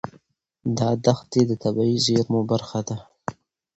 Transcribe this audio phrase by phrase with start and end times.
[0.77, 2.97] دا دښتې د طبیعي زیرمو برخه ده.